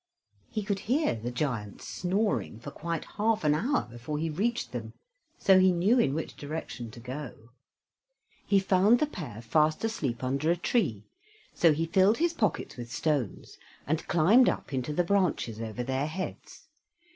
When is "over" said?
15.61-15.83